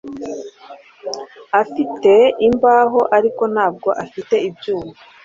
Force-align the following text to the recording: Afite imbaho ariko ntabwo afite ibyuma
Afite 1.61 2.11
imbaho 2.47 2.99
ariko 3.17 3.43
ntabwo 3.53 3.89
afite 4.03 4.35
ibyuma 4.47 4.91